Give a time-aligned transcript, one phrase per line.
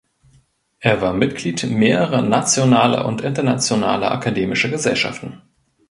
[0.79, 5.43] Er war Mitglied mehrerer nationaler und internationaler akademischer Gesellschaften.